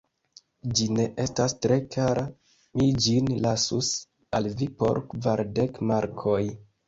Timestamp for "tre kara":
1.65-2.23